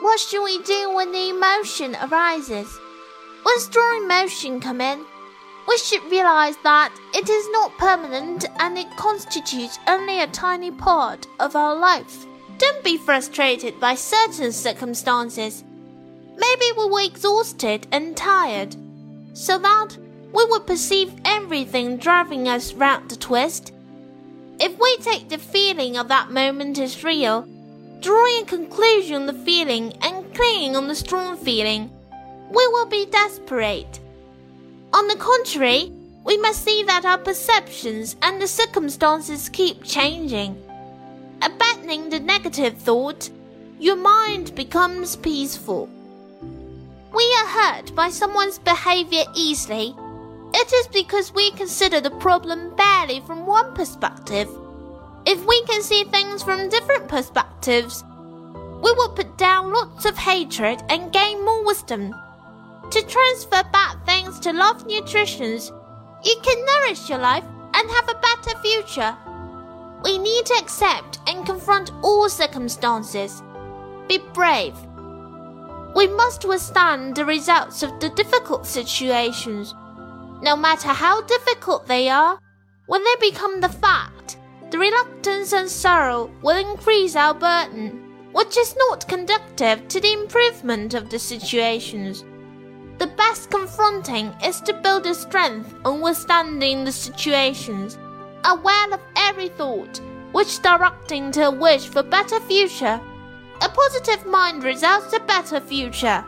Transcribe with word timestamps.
What 0.00 0.18
should 0.18 0.42
we 0.42 0.62
do 0.62 0.94
when 0.94 1.12
the 1.12 1.28
emotion 1.28 1.94
arises? 2.10 2.78
When 3.42 3.58
strong 3.60 4.04
emotion 4.04 4.58
come 4.58 4.80
in, 4.80 5.04
we 5.68 5.76
should 5.76 6.02
realize 6.10 6.56
that 6.64 6.90
it 7.14 7.28
is 7.28 7.48
not 7.50 7.76
permanent 7.76 8.46
and 8.58 8.78
it 8.78 8.96
constitutes 8.96 9.78
only 9.86 10.20
a 10.20 10.26
tiny 10.28 10.70
part 10.70 11.26
of 11.38 11.54
our 11.54 11.76
life. 11.76 12.24
Don't 12.56 12.82
be 12.82 12.96
frustrated 12.96 13.78
by 13.78 13.94
certain 13.94 14.52
circumstances. 14.52 15.64
Maybe 16.34 16.66
we 16.78 16.88
were 16.88 17.02
exhausted 17.02 17.86
and 17.92 18.16
tired, 18.16 18.74
so 19.34 19.58
that 19.58 19.98
we 20.32 20.44
would 20.46 20.66
perceive 20.66 21.12
everything 21.26 21.98
driving 21.98 22.48
us 22.48 22.72
round 22.72 23.10
the 23.10 23.16
twist. 23.16 23.72
If 24.58 24.78
we 24.78 24.96
take 24.98 25.28
the 25.28 25.36
feeling 25.38 25.98
of 25.98 26.08
that 26.08 26.30
moment 26.30 26.78
as 26.78 27.04
real, 27.04 27.46
drawing 28.00 28.42
a 28.42 28.46
conclusion 28.46 29.16
on 29.16 29.26
the 29.26 29.44
feeling 29.44 29.92
and 30.02 30.34
clinging 30.34 30.76
on 30.76 30.88
the 30.88 30.94
strong 30.94 31.36
feeling, 31.36 31.90
we 32.50 32.66
will 32.68 32.86
be 32.86 33.06
desperate. 33.06 34.00
On 34.92 35.06
the 35.06 35.16
contrary, 35.16 35.92
we 36.24 36.36
must 36.38 36.64
see 36.64 36.82
that 36.84 37.04
our 37.04 37.18
perceptions 37.18 38.16
and 38.22 38.40
the 38.40 38.48
circumstances 38.48 39.48
keep 39.48 39.84
changing. 39.84 40.60
Abandoning 41.42 42.10
the 42.10 42.20
negative 42.20 42.76
thought, 42.76 43.30
your 43.78 43.96
mind 43.96 44.54
becomes 44.54 45.16
peaceful. 45.16 45.88
We 47.14 47.36
are 47.40 47.46
hurt 47.46 47.94
by 47.94 48.10
someone's 48.10 48.58
behavior 48.58 49.24
easily. 49.34 49.94
It 50.52 50.72
is 50.72 50.86
because 50.88 51.34
we 51.34 51.50
consider 51.52 52.00
the 52.00 52.10
problem 52.10 52.74
barely 52.76 53.20
from 53.20 53.46
one 53.46 53.74
perspective. 53.74 54.48
If 55.26 55.44
we 55.46 55.62
can 55.64 55.82
see 55.82 56.04
things 56.04 56.42
from 56.42 56.68
different 56.68 57.08
perspectives, 57.08 58.02
we 58.82 58.92
will 58.92 59.10
put 59.10 59.36
down 59.36 59.72
lots 59.72 60.06
of 60.06 60.16
hatred 60.16 60.82
and 60.88 61.12
gain 61.12 61.44
more 61.44 61.64
wisdom. 61.64 62.14
To 62.90 63.02
transfer 63.02 63.62
bad 63.70 64.04
things 64.06 64.40
to 64.40 64.52
love 64.52 64.86
nutritions, 64.86 65.70
you 66.24 66.36
can 66.42 66.64
nourish 66.64 67.08
your 67.08 67.18
life 67.18 67.44
and 67.74 67.90
have 67.90 68.08
a 68.08 68.20
better 68.20 68.58
future. 68.60 69.16
We 70.02 70.18
need 70.18 70.46
to 70.46 70.54
accept 70.54 71.20
and 71.26 71.44
confront 71.44 71.92
all 72.02 72.28
circumstances. 72.28 73.42
Be 74.08 74.18
brave. 74.32 74.74
We 75.94 76.08
must 76.08 76.46
withstand 76.46 77.14
the 77.14 77.26
results 77.26 77.82
of 77.82 78.00
the 78.00 78.08
difficult 78.10 78.66
situations. 78.66 79.74
No 80.42 80.56
matter 80.56 80.88
how 80.88 81.20
difficult 81.22 81.86
they 81.86 82.08
are, 82.08 82.38
when 82.86 83.04
they 83.04 83.30
become 83.30 83.60
the 83.60 83.68
fact, 83.68 84.38
the 84.70 84.78
reluctance 84.78 85.52
and 85.52 85.68
sorrow 85.68 86.30
will 86.42 86.56
increase 86.56 87.16
our 87.16 87.34
burden, 87.34 88.02
which 88.32 88.56
is 88.56 88.76
not 88.88 89.08
conducive 89.08 89.88
to 89.88 90.00
the 90.00 90.12
improvement 90.12 90.94
of 90.94 91.10
the 91.10 91.18
situations. 91.18 92.24
The 92.98 93.08
best 93.08 93.50
confronting 93.50 94.32
is 94.44 94.60
to 94.62 94.74
build 94.74 95.06
a 95.06 95.14
strength 95.14 95.74
on 95.84 96.00
withstanding 96.00 96.84
the 96.84 96.92
situations, 96.92 97.98
aware 98.44 98.92
of 98.92 99.00
every 99.16 99.48
thought, 99.48 100.00
which 100.32 100.62
directing 100.62 101.32
to 101.32 101.46
a 101.46 101.50
wish 101.50 101.88
for 101.88 102.02
better 102.02 102.38
future. 102.40 103.00
A 103.62 103.68
positive 103.68 104.24
mind 104.26 104.62
results 104.62 105.12
a 105.12 105.20
better 105.20 105.60
future. 105.60 106.24